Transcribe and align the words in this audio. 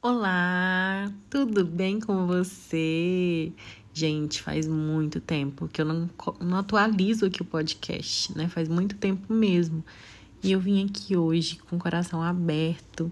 Olá, 0.00 1.12
tudo 1.28 1.64
bem 1.64 1.98
com 1.98 2.24
você? 2.24 3.52
Gente, 3.92 4.40
faz 4.40 4.64
muito 4.64 5.20
tempo 5.20 5.66
que 5.66 5.80
eu 5.80 5.84
não, 5.84 6.08
não 6.40 6.58
atualizo 6.58 7.26
aqui 7.26 7.42
o 7.42 7.44
podcast, 7.44 8.32
né? 8.38 8.46
Faz 8.46 8.68
muito 8.68 8.94
tempo 8.94 9.32
mesmo. 9.32 9.84
E 10.40 10.52
eu 10.52 10.60
vim 10.60 10.86
aqui 10.86 11.16
hoje 11.16 11.58
com 11.68 11.74
o 11.74 11.78
coração 11.80 12.22
aberto 12.22 13.10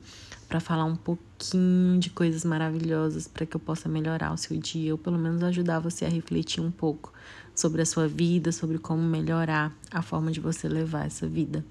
para 0.48 0.60
falar 0.60 0.84
um 0.84 0.94
pouquinho 0.94 1.98
de 1.98 2.08
coisas 2.08 2.44
maravilhosas 2.44 3.26
para 3.26 3.44
que 3.44 3.56
eu 3.56 3.60
possa 3.60 3.88
melhorar 3.88 4.32
o 4.32 4.36
seu 4.36 4.56
dia, 4.56 4.94
ou 4.94 4.98
pelo 4.98 5.18
menos 5.18 5.42
ajudar 5.42 5.80
você 5.80 6.04
a 6.04 6.08
refletir 6.08 6.62
um 6.62 6.70
pouco 6.70 7.12
sobre 7.52 7.82
a 7.82 7.86
sua 7.86 8.06
vida, 8.06 8.52
sobre 8.52 8.78
como 8.78 9.02
melhorar 9.02 9.76
a 9.90 10.02
forma 10.02 10.30
de 10.30 10.38
você 10.38 10.68
levar 10.68 11.06
essa 11.06 11.26
vida. 11.26 11.66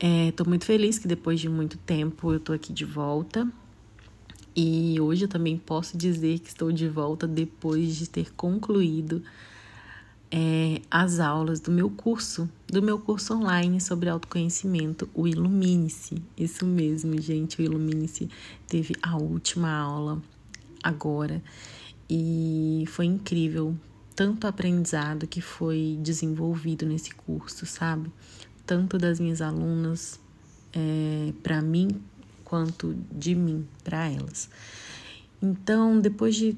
É, 0.00 0.32
muito 0.44 0.64
feliz 0.64 0.98
que 0.98 1.06
depois 1.06 1.38
de 1.38 1.48
muito 1.48 1.78
tempo 1.78 2.32
eu 2.32 2.38
estou 2.38 2.56
aqui 2.56 2.72
de 2.72 2.84
volta 2.84 3.48
e 4.56 5.00
hoje 5.00 5.24
eu 5.24 5.28
também 5.28 5.56
posso 5.56 5.96
dizer 5.96 6.38
que 6.38 6.48
estou 6.48 6.70
de 6.70 6.88
volta 6.88 7.26
depois 7.26 7.96
de 7.96 8.08
ter 8.08 8.32
concluído 8.34 9.22
é, 10.30 10.80
as 10.90 11.18
aulas 11.20 11.60
do 11.60 11.70
meu 11.70 11.90
curso, 11.90 12.48
do 12.66 12.82
meu 12.82 12.98
curso 12.98 13.34
online 13.34 13.80
sobre 13.80 14.08
autoconhecimento, 14.08 15.08
o 15.14 15.26
Ilumine-se. 15.26 16.22
Isso 16.36 16.64
mesmo, 16.64 17.20
gente, 17.20 17.60
o 17.60 17.62
Ilumine-se 17.62 18.28
teve 18.68 18.94
a 19.02 19.16
última 19.16 19.70
aula 19.70 20.22
agora 20.82 21.42
e 22.08 22.84
foi 22.88 23.06
incrível 23.06 23.76
tanto 24.14 24.46
aprendizado 24.46 25.26
que 25.26 25.40
foi 25.40 25.98
desenvolvido 26.00 26.86
nesse 26.86 27.12
curso, 27.12 27.66
sabe? 27.66 28.10
Tanto 28.64 28.98
das 28.98 29.18
minhas 29.18 29.40
alunas 29.40 30.20
é, 30.72 31.32
para 31.42 31.60
mim 31.60 31.88
quanto 32.54 32.96
de 33.10 33.34
mim 33.34 33.66
para 33.82 34.08
elas. 34.08 34.48
Então, 35.42 35.98
depois 35.98 36.36
de 36.36 36.56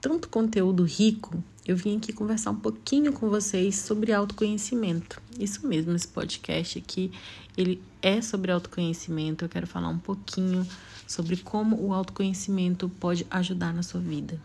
tanto 0.00 0.28
conteúdo 0.28 0.82
rico, 0.82 1.40
eu 1.64 1.76
vim 1.76 1.98
aqui 1.98 2.12
conversar 2.12 2.50
um 2.50 2.56
pouquinho 2.56 3.12
com 3.12 3.30
vocês 3.30 3.76
sobre 3.76 4.12
autoconhecimento. 4.12 5.22
Isso 5.38 5.64
mesmo, 5.64 5.94
esse 5.94 6.08
podcast 6.08 6.80
aqui, 6.80 7.12
ele 7.56 7.80
é 8.02 8.20
sobre 8.20 8.50
autoconhecimento. 8.50 9.44
Eu 9.44 9.48
quero 9.48 9.68
falar 9.68 9.88
um 9.88 9.98
pouquinho 9.98 10.66
sobre 11.06 11.36
como 11.36 11.80
o 11.80 11.94
autoconhecimento 11.94 12.88
pode 12.88 13.24
ajudar 13.30 13.72
na 13.72 13.84
sua 13.84 14.00
vida. 14.00 14.40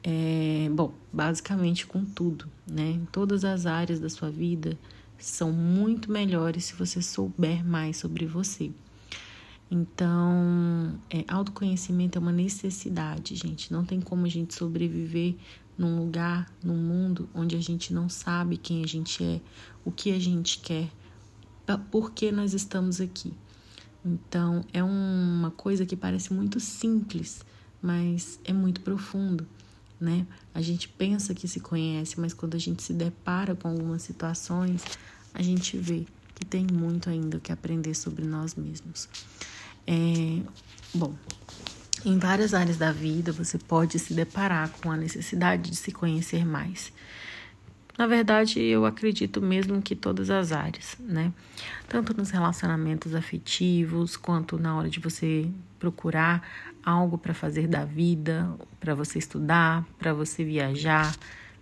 É, 0.00 0.70
bom, 0.70 0.94
basicamente 1.12 1.88
com 1.88 2.04
tudo, 2.04 2.46
né? 2.64 2.92
Em 2.92 3.04
todas 3.10 3.44
as 3.44 3.66
áreas 3.66 3.98
da 3.98 4.08
sua 4.08 4.30
vida 4.30 4.78
são 5.18 5.50
muito 5.50 6.08
melhores 6.08 6.66
se 6.66 6.74
você 6.74 7.02
souber 7.02 7.66
mais 7.66 7.96
sobre 7.96 8.26
você. 8.26 8.70
Então, 9.70 10.98
é, 11.08 11.24
autoconhecimento 11.28 12.18
é 12.18 12.20
uma 12.20 12.32
necessidade, 12.32 13.36
gente. 13.36 13.72
Não 13.72 13.84
tem 13.84 14.00
como 14.00 14.26
a 14.26 14.28
gente 14.28 14.54
sobreviver 14.54 15.36
num 15.78 15.96
lugar, 15.98 16.52
num 16.62 16.76
mundo 16.76 17.28
onde 17.32 17.56
a 17.56 17.60
gente 17.60 17.94
não 17.94 18.08
sabe 18.08 18.56
quem 18.56 18.82
a 18.82 18.86
gente 18.86 19.22
é, 19.22 19.40
o 19.84 19.92
que 19.92 20.12
a 20.12 20.18
gente 20.18 20.58
quer, 20.58 20.90
por 21.90 22.10
que 22.10 22.32
nós 22.32 22.52
estamos 22.52 23.00
aqui. 23.00 23.32
Então, 24.04 24.64
é 24.72 24.82
uma 24.82 25.52
coisa 25.52 25.86
que 25.86 25.94
parece 25.94 26.32
muito 26.32 26.58
simples, 26.58 27.44
mas 27.80 28.40
é 28.44 28.52
muito 28.52 28.80
profundo, 28.80 29.46
né? 30.00 30.26
A 30.52 30.60
gente 30.60 30.88
pensa 30.88 31.34
que 31.34 31.46
se 31.46 31.60
conhece, 31.60 32.18
mas 32.18 32.34
quando 32.34 32.56
a 32.56 32.58
gente 32.58 32.82
se 32.82 32.92
depara 32.92 33.54
com 33.54 33.68
algumas 33.68 34.02
situações, 34.02 34.82
a 35.32 35.42
gente 35.42 35.76
vê 35.76 36.06
que 36.34 36.44
tem 36.44 36.66
muito 36.72 37.08
ainda 37.08 37.36
o 37.36 37.40
que 37.40 37.52
aprender 37.52 37.94
sobre 37.94 38.26
nós 38.26 38.54
mesmos. 38.54 39.08
É, 39.86 40.40
bom, 40.94 41.14
em 42.04 42.18
várias 42.18 42.54
áreas 42.54 42.76
da 42.76 42.92
vida 42.92 43.32
você 43.32 43.58
pode 43.58 43.98
se 43.98 44.14
deparar 44.14 44.70
com 44.82 44.90
a 44.90 44.96
necessidade 44.96 45.70
de 45.70 45.76
se 45.76 45.92
conhecer 45.92 46.44
mais. 46.46 46.92
Na 47.98 48.06
verdade, 48.06 48.62
eu 48.62 48.86
acredito 48.86 49.42
mesmo 49.42 49.82
que 49.82 49.94
todas 49.94 50.30
as 50.30 50.52
áreas, 50.52 50.96
né? 50.98 51.30
Tanto 51.86 52.16
nos 52.16 52.30
relacionamentos 52.30 53.14
afetivos, 53.14 54.16
quanto 54.16 54.58
na 54.58 54.74
hora 54.74 54.88
de 54.88 54.98
você 54.98 55.46
procurar 55.78 56.42
algo 56.82 57.18
para 57.18 57.34
fazer 57.34 57.68
da 57.68 57.84
vida, 57.84 58.50
para 58.78 58.94
você 58.94 59.18
estudar, 59.18 59.84
para 59.98 60.14
você 60.14 60.42
viajar, 60.42 61.14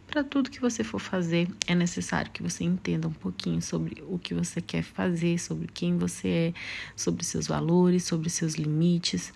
para 0.08 0.24
tudo 0.24 0.50
que 0.50 0.60
você 0.60 0.82
for 0.82 0.98
fazer, 0.98 1.48
é 1.66 1.74
necessário 1.74 2.30
que 2.30 2.42
você 2.42 2.64
entenda 2.64 3.06
um 3.06 3.12
pouquinho 3.12 3.60
sobre 3.60 4.02
o 4.08 4.18
que 4.18 4.32
você 4.32 4.60
quer 4.60 4.82
fazer, 4.82 5.38
sobre 5.38 5.68
quem 5.68 5.98
você 5.98 6.28
é, 6.28 6.54
sobre 6.96 7.24
seus 7.24 7.46
valores, 7.46 8.04
sobre 8.04 8.30
seus 8.30 8.54
limites, 8.54 9.32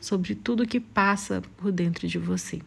sobre 0.00 0.34
tudo 0.34 0.66
que 0.66 0.78
passa 0.78 1.42
por 1.56 1.72
dentro 1.72 2.06
de 2.06 2.18
você. 2.18 2.60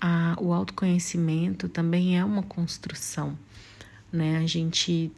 Ah, 0.00 0.36
o 0.38 0.52
autoconhecimento 0.52 1.68
também 1.68 2.18
é 2.18 2.24
uma 2.24 2.42
construção, 2.42 3.36
né? 4.12 4.36
A 4.36 4.46
gente, 4.46 5.10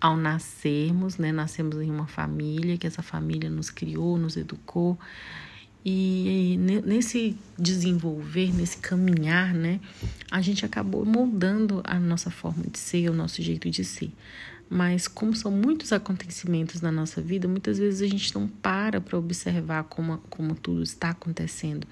ao 0.00 0.16
nascermos, 0.16 1.16
né, 1.16 1.32
nascemos 1.32 1.80
em 1.80 1.90
uma 1.90 2.06
família, 2.06 2.76
que 2.76 2.86
essa 2.86 3.02
família 3.02 3.50
nos 3.50 3.70
criou, 3.70 4.16
nos 4.16 4.36
educou, 4.36 4.96
e 5.88 6.56
nesse 6.84 7.36
desenvolver, 7.56 8.52
nesse 8.52 8.76
caminhar, 8.78 9.54
né, 9.54 9.78
a 10.28 10.40
gente 10.40 10.66
acabou 10.66 11.04
moldando 11.04 11.80
a 11.84 12.00
nossa 12.00 12.28
forma 12.28 12.64
de 12.64 12.76
ser, 12.76 13.08
o 13.08 13.14
nosso 13.14 13.40
jeito 13.40 13.70
de 13.70 13.84
ser. 13.84 14.10
Mas 14.68 15.06
como 15.06 15.32
são 15.36 15.52
muitos 15.52 15.92
acontecimentos 15.92 16.80
na 16.80 16.90
nossa 16.90 17.22
vida, 17.22 17.46
muitas 17.46 17.78
vezes 17.78 18.02
a 18.02 18.06
gente 18.08 18.34
não 18.34 18.48
para 18.48 19.00
para 19.00 19.16
observar 19.16 19.84
como, 19.84 20.18
como 20.28 20.56
tudo 20.56 20.82
está 20.82 21.10
acontecendo. 21.10 21.86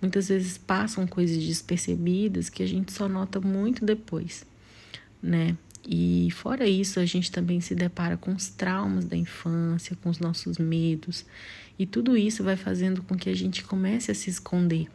Muitas 0.00 0.28
vezes 0.28 0.56
passam 0.56 1.04
coisas 1.04 1.42
despercebidas 1.42 2.48
que 2.48 2.62
a 2.62 2.68
gente 2.68 2.92
só 2.92 3.08
nota 3.08 3.40
muito 3.40 3.84
depois, 3.84 4.46
né? 5.20 5.56
E 5.86 6.28
fora 6.30 6.66
isso, 6.66 7.00
a 7.00 7.04
gente 7.04 7.32
também 7.32 7.60
se 7.60 7.74
depara 7.74 8.16
com 8.16 8.32
os 8.32 8.48
traumas 8.48 9.04
da 9.04 9.16
infância, 9.16 9.96
com 10.00 10.08
os 10.08 10.18
nossos 10.18 10.58
medos. 10.58 11.26
E 11.78 11.86
tudo 11.86 12.16
isso 12.16 12.44
vai 12.44 12.56
fazendo 12.56 13.02
com 13.02 13.16
que 13.16 13.28
a 13.28 13.34
gente 13.34 13.64
comece 13.64 14.10
a 14.10 14.14
se 14.14 14.30
esconder, 14.30 14.86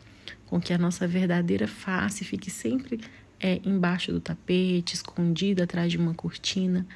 com 0.46 0.62
que 0.62 0.72
a 0.72 0.78
nossa 0.78 1.08
verdadeira 1.08 1.68
face 1.68 2.24
fique 2.24 2.50
sempre 2.50 3.02
é, 3.40 3.59
embaixo 3.66 4.12
do 4.12 4.20
tapete, 4.20 4.96
escondida 4.96 5.64
atrás 5.64 5.92
de 5.92 5.98
uma 5.98 6.14
cortina, 6.14 6.88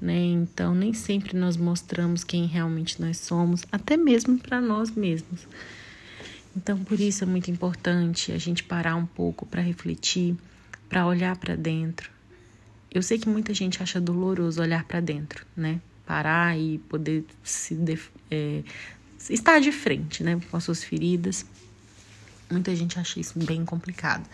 né? 0.00 0.16
Então, 0.16 0.74
nem 0.74 0.92
sempre 0.92 1.36
nós 1.36 1.56
mostramos 1.56 2.24
quem 2.24 2.46
realmente 2.46 3.00
nós 3.00 3.18
somos, 3.18 3.64
até 3.70 3.96
mesmo 3.96 4.38
para 4.38 4.60
nós 4.60 4.90
mesmos. 4.90 5.46
Então, 6.56 6.78
por 6.84 6.98
isso 6.98 7.24
é 7.24 7.26
muito 7.26 7.50
importante 7.50 8.32
a 8.32 8.38
gente 8.38 8.62
parar 8.64 8.96
um 8.96 9.06
pouco 9.06 9.44
para 9.44 9.60
refletir, 9.60 10.36
para 10.88 11.06
olhar 11.06 11.36
para 11.36 11.56
dentro, 11.56 12.13
eu 12.94 13.02
sei 13.02 13.18
que 13.18 13.28
muita 13.28 13.52
gente 13.52 13.82
acha 13.82 14.00
doloroso 14.00 14.62
olhar 14.62 14.84
para 14.84 15.00
dentro, 15.00 15.44
né? 15.56 15.80
Parar 16.06 16.56
e 16.56 16.78
poder 16.78 17.24
se 17.42 17.76
é, 18.30 18.62
estar 19.28 19.58
de 19.58 19.72
frente, 19.72 20.22
né, 20.22 20.40
com 20.48 20.56
as 20.56 20.62
suas 20.62 20.84
feridas. 20.84 21.44
Muita 22.48 22.74
gente 22.76 22.98
acha 22.98 23.18
isso 23.18 23.36
bem 23.36 23.64
complicado. 23.64 24.24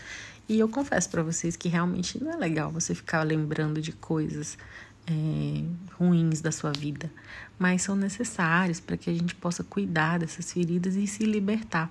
E 0.47 0.59
eu 0.59 0.69
confesso 0.69 1.09
para 1.09 1.23
vocês 1.23 1.57
que 1.57 1.69
realmente 1.69 2.23
não 2.23 2.33
é 2.33 2.37
legal 2.37 2.71
você 2.71 2.95
ficar 2.95 3.23
lembrando 3.23 3.81
de 3.81 3.93
coisas 3.93 4.59
é, 5.07 5.65
ruins 5.95 6.43
da 6.43 6.53
sua 6.53 6.73
vida, 6.73 7.11
mas 7.59 7.83
são 7.83 7.97
necessários 7.97 8.79
para 8.79 8.97
que 8.97 9.09
a 9.09 9.13
gente 9.15 9.35
possa 9.35 9.65
cuidar 9.65 10.19
dessas 10.19 10.53
feridas 10.53 10.97
e 10.97 11.07
se 11.07 11.25
libertar. 11.25 11.91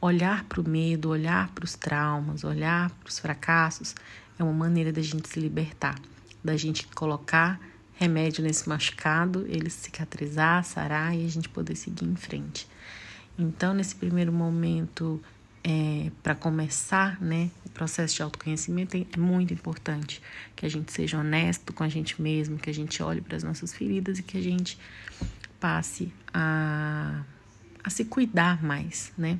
Olhar 0.00 0.44
para 0.44 0.60
o 0.60 0.68
medo, 0.68 1.08
olhar 1.08 1.48
para 1.54 1.64
os 1.64 1.74
traumas, 1.74 2.44
olhar 2.44 2.90
para 2.90 3.08
os 3.08 3.18
fracassos 3.18 3.94
é 4.38 4.42
uma 4.42 4.52
maneira 4.52 4.92
da 4.92 5.02
gente 5.02 5.28
se 5.28 5.38
libertar, 5.40 5.98
da 6.42 6.56
gente 6.56 6.86
colocar 6.88 7.60
remédio 7.94 8.42
nesse 8.42 8.68
machucado, 8.68 9.46
ele 9.48 9.70
cicatrizar, 9.70 10.64
sarar 10.64 11.16
e 11.16 11.24
a 11.24 11.28
gente 11.28 11.48
poder 11.48 11.76
seguir 11.76 12.04
em 12.04 12.16
frente. 12.16 12.66
Então, 13.38 13.72
nesse 13.72 13.94
primeiro 13.94 14.32
momento, 14.32 15.22
é, 15.62 16.10
para 16.22 16.34
começar 16.34 17.20
né, 17.20 17.50
o 17.64 17.70
processo 17.70 18.16
de 18.16 18.22
autoconhecimento, 18.22 18.96
é 18.96 19.18
muito 19.18 19.52
importante 19.54 20.20
que 20.54 20.66
a 20.66 20.68
gente 20.68 20.92
seja 20.92 21.18
honesto 21.18 21.72
com 21.72 21.82
a 21.82 21.88
gente 21.88 22.20
mesmo, 22.20 22.58
que 22.58 22.70
a 22.70 22.74
gente 22.74 23.02
olhe 23.02 23.20
para 23.20 23.36
as 23.36 23.42
nossas 23.42 23.72
feridas 23.72 24.18
e 24.18 24.22
que 24.22 24.36
a 24.36 24.42
gente 24.42 24.78
passe 25.58 26.12
a 26.32 27.22
a 27.84 27.90
se 27.90 28.06
cuidar 28.06 28.64
mais, 28.64 29.12
né? 29.16 29.38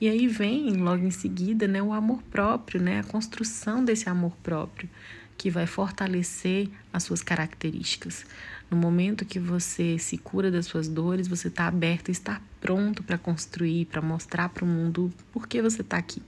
E 0.00 0.08
aí 0.08 0.26
vem 0.26 0.72
logo 0.72 1.04
em 1.04 1.12
seguida, 1.12 1.68
né, 1.68 1.80
o 1.80 1.92
amor 1.92 2.20
próprio, 2.24 2.82
né, 2.82 2.98
a 2.98 3.04
construção 3.04 3.84
desse 3.84 4.08
amor 4.08 4.36
próprio 4.42 4.90
que 5.38 5.50
vai 5.50 5.66
fortalecer 5.66 6.68
as 6.92 7.04
suas 7.04 7.22
características. 7.22 8.26
No 8.70 8.76
momento 8.76 9.24
que 9.24 9.38
você 9.38 9.98
se 9.98 10.18
cura 10.18 10.50
das 10.50 10.66
suas 10.66 10.88
dores, 10.88 11.28
você 11.28 11.48
está 11.48 11.66
aberto, 11.66 12.10
está 12.10 12.40
pronto 12.60 13.02
para 13.02 13.18
construir, 13.18 13.86
para 13.86 14.00
mostrar 14.00 14.48
para 14.48 14.64
o 14.64 14.68
mundo 14.68 15.12
por 15.32 15.46
que 15.46 15.60
você 15.62 15.82
está 15.82 15.96
aqui. 15.96 16.22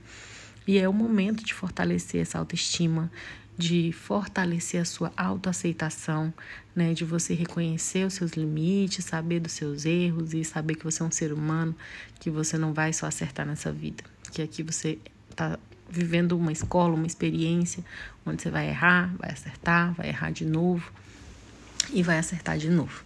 E 0.67 0.79
é 0.79 0.89
o 0.89 0.93
momento 0.93 1.45
de 1.45 1.55
fortalecer 1.55 2.21
essa 2.21 2.39
autoestima, 2.39 3.11
de 3.59 3.91
fortalecer 3.93 4.81
a 4.81 4.85
sua 4.85 5.13
autoaceitação, 5.17 6.33
né, 6.75 6.93
de 6.93 7.05
você 7.05 7.35
reconhecer 7.35 8.07
os 8.07 8.15
seus 8.15 8.33
limites, 8.33 9.05
saber 9.05 9.41
dos 9.41 9.53
seus 9.53 9.87
erros 9.87 10.35
e 10.35 10.45
saber 10.45 10.75
que 10.75 10.85
você 10.85 11.03
é 11.03 11.07
um 11.07 11.11
ser 11.11 11.33
humano, 11.33 11.75
que 12.21 12.31
você 12.31 12.59
não 12.59 12.75
vai 12.75 12.93
só 12.93 13.07
acertar 13.07 13.47
nessa 13.47 13.73
vida, 13.73 14.05
que 14.33 14.43
aqui 14.43 14.63
você 14.63 14.99
está 15.31 15.59
vivendo 15.89 16.37
uma 16.37 16.53
escola, 16.53 16.95
uma 16.95 17.07
experiência 17.07 17.83
onde 18.25 18.43
você 18.43 18.51
vai 18.51 18.69
errar, 18.69 19.15
vai 19.19 19.31
acertar, 19.31 19.95
vai 19.95 20.09
errar 20.09 20.31
de 20.31 20.45
novo 20.45 20.93
e 21.93 22.03
vai 22.03 22.19
acertar 22.19 22.59
de 22.59 22.69
novo, 22.69 23.05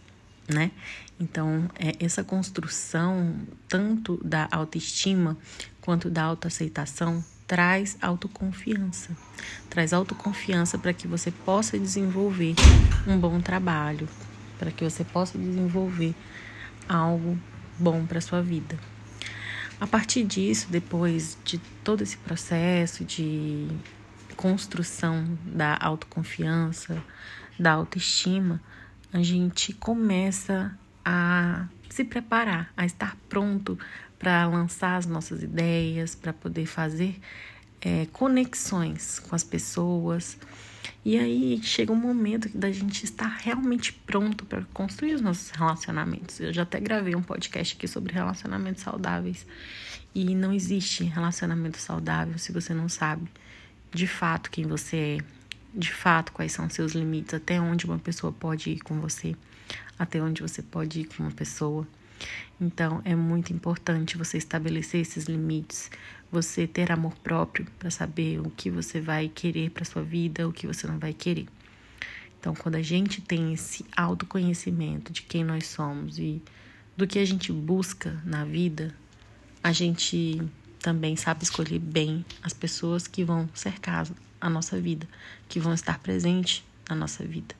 né? 0.48 0.72
Então, 1.20 1.70
é 1.78 1.92
essa 2.04 2.24
construção 2.24 3.36
tanto 3.68 4.18
da 4.24 4.48
autoestima 4.50 5.36
quanto 5.82 6.08
da 6.08 6.22
autoaceitação 6.22 7.22
traz 7.50 7.98
autoconfiança. 8.00 9.10
Traz 9.68 9.92
autoconfiança 9.92 10.78
para 10.78 10.92
que 10.92 11.08
você 11.08 11.32
possa 11.32 11.76
desenvolver 11.76 12.54
um 13.08 13.18
bom 13.18 13.40
trabalho, 13.40 14.08
para 14.56 14.70
que 14.70 14.84
você 14.84 15.02
possa 15.02 15.36
desenvolver 15.36 16.14
algo 16.88 17.36
bom 17.76 18.06
para 18.06 18.20
sua 18.20 18.40
vida. 18.40 18.78
A 19.80 19.86
partir 19.88 20.22
disso, 20.22 20.68
depois 20.70 21.36
de 21.44 21.58
todo 21.82 22.02
esse 22.02 22.16
processo 22.18 23.04
de 23.04 23.66
construção 24.36 25.36
da 25.44 25.76
autoconfiança, 25.80 27.02
da 27.58 27.72
autoestima, 27.72 28.62
a 29.12 29.24
gente 29.24 29.72
começa 29.72 30.78
a 31.04 31.66
se 31.88 32.04
preparar, 32.04 32.72
a 32.76 32.84
estar 32.84 33.16
pronto 33.28 33.78
para 34.18 34.46
lançar 34.46 34.96
as 34.96 35.06
nossas 35.06 35.42
ideias, 35.42 36.14
para 36.14 36.32
poder 36.32 36.66
fazer 36.66 37.18
é, 37.80 38.06
conexões 38.12 39.18
com 39.18 39.34
as 39.34 39.42
pessoas. 39.42 40.36
E 41.04 41.18
aí 41.18 41.60
chega 41.62 41.92
um 41.92 41.96
momento 41.96 42.48
da 42.56 42.70
gente 42.70 43.04
estar 43.04 43.38
realmente 43.40 43.92
pronto 43.92 44.44
para 44.44 44.62
construir 44.74 45.14
os 45.14 45.20
nossos 45.20 45.50
relacionamentos. 45.50 46.38
Eu 46.40 46.52
já 46.52 46.62
até 46.62 46.78
gravei 46.78 47.14
um 47.14 47.22
podcast 47.22 47.74
aqui 47.74 47.88
sobre 47.88 48.12
relacionamentos 48.12 48.82
saudáveis. 48.82 49.46
E 50.14 50.34
não 50.34 50.52
existe 50.52 51.04
relacionamento 51.04 51.78
saudável 51.78 52.36
se 52.36 52.52
você 52.52 52.74
não 52.74 52.88
sabe 52.88 53.28
de 53.92 54.06
fato 54.06 54.50
quem 54.50 54.66
você 54.66 54.96
é, 54.96 55.18
de 55.74 55.92
fato 55.92 56.32
quais 56.32 56.52
são 56.52 56.68
seus 56.68 56.92
limites, 56.92 57.34
até 57.34 57.60
onde 57.60 57.86
uma 57.86 57.98
pessoa 57.98 58.32
pode 58.32 58.70
ir 58.70 58.80
com 58.80 59.00
você, 59.00 59.36
até 60.00 60.20
onde 60.22 60.40
você 60.40 60.62
pode 60.62 61.00
ir 61.00 61.04
com 61.04 61.22
uma 61.22 61.30
pessoa. 61.30 61.86
Então, 62.58 63.02
é 63.04 63.14
muito 63.14 63.52
importante 63.52 64.16
você 64.16 64.38
estabelecer 64.38 65.02
esses 65.02 65.26
limites, 65.26 65.90
você 66.32 66.66
ter 66.66 66.90
amor 66.90 67.14
próprio 67.18 67.66
para 67.78 67.90
saber 67.90 68.40
o 68.40 68.48
que 68.50 68.70
você 68.70 68.98
vai 68.98 69.28
querer 69.28 69.70
para 69.70 69.84
sua 69.84 70.02
vida, 70.02 70.48
o 70.48 70.52
que 70.52 70.66
você 70.66 70.86
não 70.86 70.98
vai 70.98 71.12
querer. 71.12 71.46
Então, 72.38 72.54
quando 72.54 72.76
a 72.76 72.82
gente 72.82 73.20
tem 73.20 73.52
esse 73.52 73.84
autoconhecimento 73.94 75.12
de 75.12 75.20
quem 75.20 75.44
nós 75.44 75.66
somos 75.66 76.18
e 76.18 76.42
do 76.96 77.06
que 77.06 77.18
a 77.18 77.24
gente 77.24 77.52
busca 77.52 78.18
na 78.24 78.46
vida, 78.46 78.94
a 79.62 79.70
gente 79.72 80.40
também 80.78 81.14
sabe 81.14 81.44
escolher 81.44 81.78
bem 81.78 82.24
as 82.42 82.54
pessoas 82.54 83.06
que 83.06 83.22
vão 83.22 83.46
cercar 83.52 84.06
a 84.40 84.48
nossa 84.48 84.80
vida, 84.80 85.06
que 85.46 85.60
vão 85.60 85.74
estar 85.74 85.98
presentes 85.98 86.64
na 86.88 86.96
nossa 86.96 87.22
vida, 87.22 87.54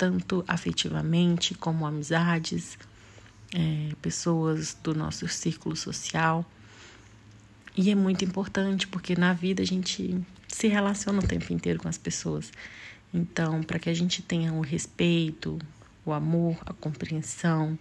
tanto 0.00 0.42
afetivamente 0.48 1.54
como 1.54 1.84
amizades, 1.84 2.78
é, 3.52 3.94
pessoas 4.00 4.74
do 4.82 4.94
nosso 4.94 5.28
círculo 5.28 5.76
social. 5.76 6.42
E 7.76 7.90
é 7.90 7.94
muito 7.94 8.24
importante 8.24 8.88
porque 8.88 9.14
na 9.14 9.34
vida 9.34 9.62
a 9.62 9.66
gente 9.66 10.18
se 10.48 10.68
relaciona 10.68 11.18
o 11.18 11.26
tempo 11.26 11.52
inteiro 11.52 11.78
com 11.78 11.86
as 11.86 11.98
pessoas. 11.98 12.50
Então, 13.12 13.62
para 13.62 13.78
que 13.78 13.90
a 13.90 13.94
gente 13.94 14.22
tenha 14.22 14.54
o 14.54 14.62
respeito, 14.62 15.58
o 16.02 16.14
amor, 16.14 16.56
a 16.64 16.72
compreensão 16.72 17.78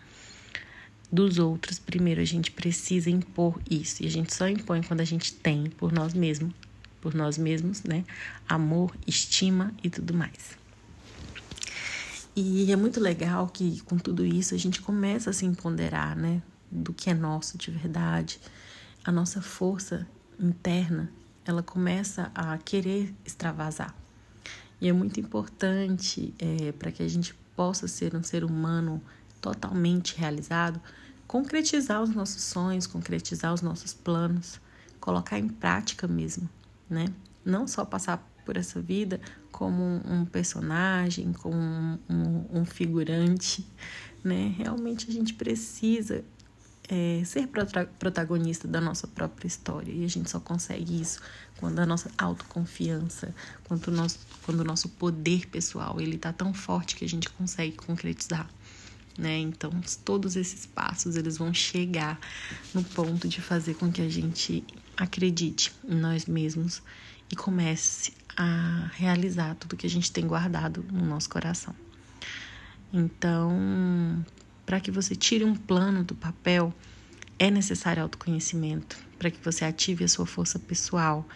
dos 1.10 1.40
outros, 1.40 1.80
primeiro 1.80 2.20
a 2.20 2.26
gente 2.26 2.52
precisa 2.52 3.10
impor 3.10 3.62
isso. 3.72 4.04
E 4.04 4.08
a 4.08 4.12
gente 4.12 4.34
só 4.34 4.46
impõe 4.46 4.84
quando 4.84 5.00
a 5.00 5.06
gente 5.06 5.32
tem 5.32 5.70
por 5.70 5.94
nós 5.94 6.14
mesmos, 6.14 6.54
por 7.00 7.14
nós 7.14 7.38
mesmos, 7.38 7.82
né? 7.84 8.04
Amor, 8.46 8.94
estima 9.08 9.74
e 9.82 9.90
tudo 9.90 10.14
mais. 10.14 10.59
E 12.42 12.72
é 12.72 12.76
muito 12.78 13.02
legal 13.02 13.50
que 13.50 13.82
com 13.82 13.98
tudo 13.98 14.26
isso 14.26 14.56
a 14.56 14.58
gente 14.58 14.82
começa 14.82 15.30
a 15.30 15.34
se 15.34 15.46
empoderar, 15.46 16.16
né? 16.16 16.42
Do 16.72 16.94
que 16.94 17.10
é 17.10 17.14
nosso 17.14 17.58
de 17.58 17.70
verdade. 17.70 18.40
A 19.04 19.12
nossa 19.12 19.42
força 19.42 20.08
interna, 20.40 21.12
ela 21.44 21.62
começa 21.62 22.32
a 22.34 22.58
querer 22.58 23.14
extravasar. 23.26 23.94
E 24.80 24.88
é 24.88 24.94
muito 24.94 25.20
importante 25.20 26.34
é, 26.40 26.72
para 26.72 26.94
que 26.94 27.04
a 27.04 27.10
gente 27.10 27.34
possa 27.58 27.90
ser 27.90 28.16
um 28.16 28.24
ser 28.24 28.46
humano 28.46 29.02
totalmente 29.42 30.16
realizado, 30.16 30.80
concretizar 31.28 32.02
os 32.02 32.10
nossos 32.10 32.42
sonhos, 32.42 32.88
concretizar 32.88 33.54
os 33.54 33.62
nossos 33.62 33.94
planos, 33.94 34.62
colocar 35.02 35.38
em 35.38 35.50
prática 35.50 36.08
mesmo, 36.08 36.50
né? 36.90 37.08
Não 37.44 37.68
só 37.68 37.84
passar 37.84 38.26
por 38.46 38.56
essa 38.56 38.82
vida 38.82 39.20
como 39.52 40.02
um 40.06 40.26
personagem, 40.26 41.34
como 41.34 41.56
um, 41.56 42.00
um, 42.10 42.60
um 42.60 42.66
figurante, 42.66 43.66
né? 44.24 44.54
Realmente 44.58 45.10
a 45.10 45.14
gente 45.14 45.34
precisa 45.34 46.24
é, 46.90 47.22
ser 47.24 47.48
protagonista 48.00 48.68
da 48.68 48.82
nossa 48.82 49.06
própria 49.08 49.48
história 49.48 49.92
e 49.92 50.04
a 50.04 50.08
gente 50.08 50.30
só 50.30 50.40
consegue 50.40 51.00
isso 51.00 51.20
quando 51.58 51.80
a 51.80 51.86
nossa 51.86 52.10
autoconfiança, 52.18 53.34
quando 53.66 53.88
o 53.90 53.92
nosso, 53.92 54.20
quando 54.44 54.62
o 54.62 54.64
nosso 54.64 54.90
poder 54.90 55.48
pessoal 55.48 56.02
ele 56.02 56.18
tá 56.18 56.34
tão 56.34 56.54
forte 56.54 56.96
que 56.96 57.06
a 57.06 57.10
gente 57.10 57.30
consegue 57.30 57.76
concretizar. 57.76 58.50
Né? 59.18 59.38
Então, 59.38 59.70
todos 60.06 60.36
esses 60.36 60.66
passos 60.66 61.16
eles 61.16 61.38
vão 61.38 61.54
chegar 61.54 62.18
no 62.74 62.84
ponto 62.84 63.28
de 63.28 63.42
fazer 63.42 63.76
com 63.76 63.92
que 63.92 64.02
a 64.02 64.10
gente 64.10 64.64
acredite 64.96 65.74
em 65.88 65.96
nós 65.96 66.26
mesmos 66.26 66.82
e 67.30 67.36
comece 67.36 68.14
a 68.42 68.90
realizar 68.94 69.54
tudo 69.56 69.76
que 69.76 69.86
a 69.86 69.90
gente 69.90 70.14
tem 70.14 70.26
guardado 70.26 70.86
no 70.90 71.06
nosso 71.06 71.30
coração. 71.30 71.76
Então, 72.94 74.26
para 74.66 74.80
que 74.80 74.90
você 74.90 75.14
tire 75.14 75.44
um 75.44 75.54
plano 75.54 76.06
do 76.06 76.16
papel, 76.16 76.74
é 77.38 77.52
necessário 77.52 78.02
autoconhecimento, 78.02 78.98
para 79.18 79.30
que 79.30 79.44
você 79.44 79.66
ative 79.66 80.06
a 80.06 80.08
sua 80.08 80.26
força 80.26 80.58
pessoal, 80.58 81.28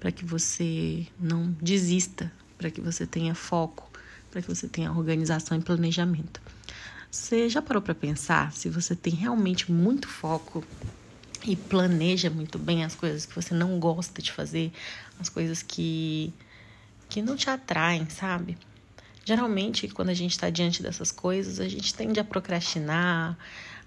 para 0.00 0.10
que 0.10 0.24
você 0.24 1.06
não 1.20 1.52
desista, 1.62 2.32
para 2.58 2.72
que 2.72 2.80
você 2.80 3.06
tenha 3.06 3.36
foco, 3.36 3.88
para 4.28 4.42
que 4.42 4.48
você 4.48 4.66
tenha 4.66 4.90
organização 4.90 5.56
e 5.56 5.62
planejamento. 5.62 6.40
Você 7.08 7.48
já 7.48 7.62
parou 7.62 7.80
para 7.80 7.94
pensar 7.94 8.52
se 8.52 8.68
você 8.68 8.96
tem 8.96 9.14
realmente 9.14 9.70
muito 9.70 10.08
foco 10.08 10.64
e 11.46 11.54
planeja 11.54 12.28
muito 12.28 12.58
bem 12.58 12.84
as 12.84 12.96
coisas 12.96 13.24
que 13.24 13.34
você 13.34 13.54
não 13.54 13.78
gosta 13.78 14.20
de 14.20 14.32
fazer, 14.32 14.72
as 15.20 15.28
coisas 15.28 15.62
que 15.62 16.34
que 17.08 17.22
não 17.22 17.36
te 17.36 17.48
atraem, 17.48 18.08
sabe? 18.08 18.56
Geralmente, 19.24 19.88
quando 19.88 20.08
a 20.08 20.14
gente 20.14 20.32
está 20.32 20.48
diante 20.48 20.82
dessas 20.82 21.12
coisas, 21.12 21.60
a 21.60 21.68
gente 21.68 21.94
tende 21.94 22.18
a 22.18 22.24
procrastinar, 22.24 23.36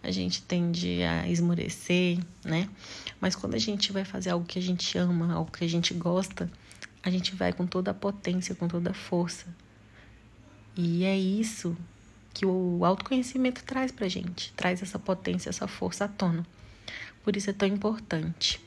a 0.04 0.12
gente 0.12 0.42
tende 0.42 1.02
a 1.04 1.28
esmorecer, 1.28 2.20
né? 2.44 2.70
Mas 3.20 3.36
quando 3.36 3.56
a 3.56 3.60
gente 3.60 3.92
vai 3.92 4.04
fazer 4.04 4.32
algo 4.32 4.46
que 4.46 4.60
a 4.60 4.62
gente 4.62 4.98
ama, 4.98 5.34
algo 5.34 5.52
que 5.52 5.64
a 5.64 5.70
gente 5.70 5.94
gosta, 5.94 6.50
a 7.04 7.10
gente 7.10 7.36
vai 7.36 7.54
com 7.54 7.66
toda 7.66 7.92
a 7.92 7.94
potência, 7.94 8.56
com 8.56 8.68
toda 8.68 8.92
a 8.92 8.94
força. 8.94 9.48
E 10.76 11.04
é 11.04 11.18
isso 11.18 11.76
que 12.34 12.46
o 12.46 12.86
autoconhecimento 12.86 13.64
traz 13.64 13.92
pra 13.92 14.08
gente, 14.08 14.54
traz 14.54 14.82
essa 14.82 14.98
potência, 14.98 15.50
essa 15.50 15.68
força 15.68 16.06
à 16.06 16.08
tona. 16.08 16.46
Por 17.24 17.36
isso 17.36 17.50
é 17.50 17.54
tão 17.54 17.68
importante. 17.68 18.60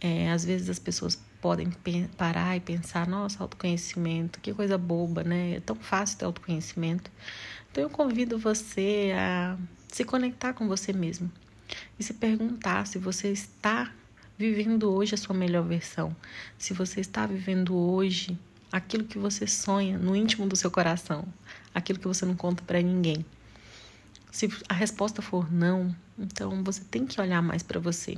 É, 0.00 0.30
às 0.30 0.44
vezes 0.44 0.70
as 0.70 0.78
pessoas 0.78 1.20
podem 1.40 1.70
parar 2.16 2.56
e 2.56 2.60
pensar, 2.60 3.06
nossa, 3.06 3.42
autoconhecimento, 3.42 4.40
que 4.40 4.54
coisa 4.54 4.78
boba, 4.78 5.22
né? 5.22 5.56
É 5.56 5.60
tão 5.60 5.76
fácil 5.76 6.18
ter 6.18 6.24
autoconhecimento. 6.24 7.10
Então 7.70 7.82
eu 7.84 7.90
convido 7.90 8.38
você 8.38 9.12
a 9.14 9.56
se 9.88 10.04
conectar 10.04 10.52
com 10.52 10.66
você 10.66 10.92
mesmo 10.92 11.30
e 11.98 12.02
se 12.02 12.14
perguntar 12.14 12.86
se 12.86 12.98
você 12.98 13.28
está 13.28 13.92
vivendo 14.36 14.90
hoje 14.90 15.14
a 15.14 15.18
sua 15.18 15.34
melhor 15.34 15.64
versão, 15.64 16.16
se 16.58 16.72
você 16.72 17.00
está 17.00 17.26
vivendo 17.26 17.76
hoje 17.76 18.38
aquilo 18.72 19.04
que 19.04 19.18
você 19.18 19.46
sonha 19.46 19.98
no 19.98 20.16
íntimo 20.16 20.46
do 20.46 20.56
seu 20.56 20.70
coração, 20.70 21.24
aquilo 21.74 21.98
que 21.98 22.08
você 22.08 22.24
não 22.24 22.34
conta 22.34 22.62
para 22.62 22.80
ninguém. 22.80 23.24
Se 24.30 24.48
a 24.68 24.74
resposta 24.74 25.20
for 25.20 25.52
não, 25.52 25.94
então 26.18 26.62
você 26.62 26.82
tem 26.84 27.04
que 27.04 27.20
olhar 27.20 27.42
mais 27.42 27.62
para 27.62 27.80
você. 27.80 28.16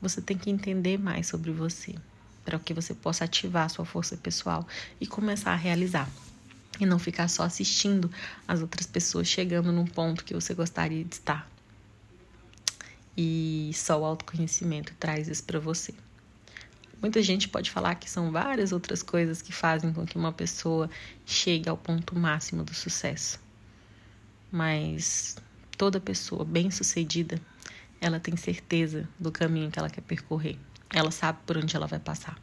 Você 0.00 0.22
tem 0.22 0.38
que 0.38 0.50
entender 0.50 0.98
mais 0.98 1.26
sobre 1.26 1.50
você, 1.50 1.96
para 2.44 2.58
que 2.58 2.72
você 2.72 2.94
possa 2.94 3.24
ativar 3.24 3.66
a 3.66 3.68
sua 3.68 3.84
força 3.84 4.16
pessoal 4.16 4.66
e 5.00 5.06
começar 5.06 5.52
a 5.52 5.56
realizar. 5.56 6.08
E 6.78 6.86
não 6.86 6.98
ficar 6.98 7.26
só 7.26 7.42
assistindo 7.42 8.08
as 8.46 8.60
outras 8.60 8.86
pessoas 8.86 9.26
chegando 9.26 9.72
num 9.72 9.86
ponto 9.86 10.24
que 10.24 10.32
você 10.32 10.54
gostaria 10.54 11.04
de 11.04 11.14
estar. 11.14 11.50
E 13.16 13.72
só 13.74 14.00
o 14.00 14.04
autoconhecimento 14.04 14.94
traz 15.00 15.26
isso 15.26 15.42
para 15.42 15.58
você. 15.58 15.92
Muita 17.02 17.20
gente 17.20 17.48
pode 17.48 17.70
falar 17.70 17.96
que 17.96 18.08
são 18.08 18.30
várias 18.30 18.70
outras 18.70 19.02
coisas 19.02 19.42
que 19.42 19.52
fazem 19.52 19.92
com 19.92 20.06
que 20.06 20.16
uma 20.16 20.32
pessoa 20.32 20.88
chegue 21.26 21.68
ao 21.68 21.76
ponto 21.76 22.16
máximo 22.16 22.62
do 22.62 22.74
sucesso. 22.74 23.40
Mas 24.50 25.36
toda 25.78 26.00
pessoa 26.00 26.44
bem-sucedida, 26.44 27.40
ela 28.00 28.18
tem 28.18 28.36
certeza 28.36 29.08
do 29.18 29.30
caminho 29.30 29.70
que 29.70 29.78
ela 29.78 29.88
quer 29.88 30.00
percorrer. 30.00 30.58
Ela 30.90 31.12
sabe 31.12 31.38
por 31.46 31.56
onde 31.56 31.76
ela 31.76 31.86
vai 31.86 32.00
passar. 32.00 32.36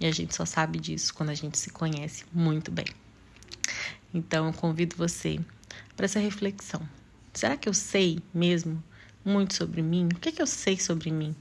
E 0.00 0.06
a 0.06 0.10
gente 0.10 0.34
só 0.34 0.46
sabe 0.46 0.80
disso 0.80 1.12
quando 1.12 1.28
a 1.30 1.34
gente 1.34 1.58
se 1.58 1.70
conhece 1.70 2.24
muito 2.32 2.70
bem. 2.70 2.86
Então 4.12 4.46
eu 4.46 4.52
convido 4.54 4.96
você 4.96 5.38
para 5.94 6.06
essa 6.06 6.18
reflexão. 6.18 6.88
Será 7.34 7.56
que 7.56 7.68
eu 7.68 7.74
sei 7.74 8.20
mesmo 8.32 8.82
muito 9.22 9.54
sobre 9.54 9.82
mim? 9.82 10.08
O 10.14 10.18
que, 10.18 10.30
é 10.30 10.32
que 10.32 10.40
eu 10.40 10.46
sei 10.46 10.78
sobre 10.78 11.10
mim? 11.10 11.36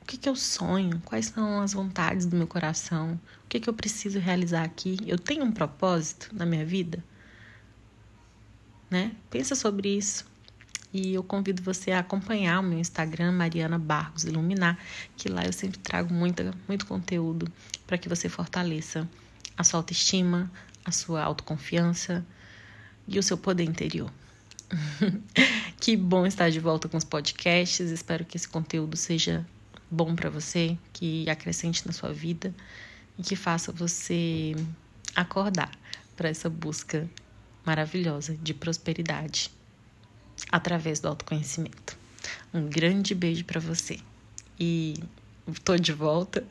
O 0.00 0.04
que, 0.04 0.16
é 0.16 0.18
que 0.18 0.28
eu 0.28 0.36
sonho? 0.36 1.02
Quais 1.04 1.26
são 1.26 1.60
as 1.60 1.72
vontades 1.72 2.26
do 2.26 2.36
meu 2.36 2.46
coração? 2.46 3.18
O 3.44 3.48
que, 3.48 3.56
é 3.56 3.60
que 3.60 3.68
eu 3.68 3.74
preciso 3.74 4.20
realizar 4.20 4.62
aqui? 4.62 4.98
Eu 5.06 5.18
tenho 5.18 5.44
um 5.44 5.52
propósito 5.52 6.30
na 6.32 6.46
minha 6.46 6.64
vida? 6.64 7.02
Né? 8.92 9.12
Pensa 9.30 9.54
sobre 9.54 9.96
isso. 9.96 10.26
E 10.92 11.14
eu 11.14 11.22
convido 11.22 11.62
você 11.62 11.92
a 11.92 12.00
acompanhar 12.00 12.60
o 12.60 12.62
meu 12.62 12.78
Instagram, 12.78 13.32
Mariana 13.32 13.78
Barros 13.78 14.24
Iluminar, 14.24 14.78
que 15.16 15.30
lá 15.30 15.46
eu 15.46 15.52
sempre 15.54 15.78
trago 15.78 16.12
muita, 16.12 16.52
muito 16.68 16.84
conteúdo 16.84 17.50
para 17.86 17.96
que 17.96 18.06
você 18.06 18.28
fortaleça 18.28 19.08
a 19.56 19.64
sua 19.64 19.80
autoestima, 19.80 20.52
a 20.84 20.92
sua 20.92 21.22
autoconfiança 21.22 22.22
e 23.08 23.18
o 23.18 23.22
seu 23.22 23.38
poder 23.38 23.64
interior. 23.64 24.12
que 25.80 25.96
bom 25.96 26.26
estar 26.26 26.50
de 26.50 26.60
volta 26.60 26.86
com 26.86 26.98
os 26.98 27.04
podcasts. 27.04 27.90
Espero 27.90 28.26
que 28.26 28.36
esse 28.36 28.46
conteúdo 28.46 28.94
seja 28.94 29.46
bom 29.90 30.14
para 30.14 30.28
você, 30.28 30.76
que 30.92 31.30
acrescente 31.30 31.86
na 31.86 31.94
sua 31.94 32.12
vida 32.12 32.54
e 33.18 33.22
que 33.22 33.36
faça 33.36 33.72
você 33.72 34.54
acordar 35.16 35.70
para 36.14 36.28
essa 36.28 36.50
busca 36.50 37.08
maravilhosa 37.64 38.36
de 38.42 38.54
prosperidade 38.54 39.50
através 40.50 41.00
do 41.00 41.08
autoconhecimento. 41.08 41.96
Um 42.52 42.68
grande 42.68 43.14
beijo 43.14 43.44
para 43.44 43.60
você 43.60 43.98
e 44.58 44.94
estou 45.46 45.78
de 45.78 45.92
volta. 45.92 46.44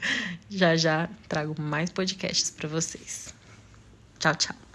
Já 0.50 0.76
já 0.76 1.10
trago 1.28 1.60
mais 1.60 1.90
podcasts 1.90 2.52
para 2.52 2.68
vocês. 2.68 3.34
Tchau, 4.20 4.36
tchau. 4.36 4.71